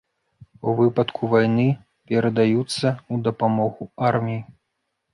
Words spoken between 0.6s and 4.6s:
У выпадку вайны перадаюцца ў дапамогу арміі.